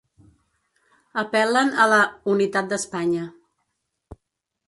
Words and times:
Apel·len 1.23 1.69
a 1.83 1.85
la 1.91 1.99
‘unitat 2.33 2.71
d’Espanya’ 2.73 3.27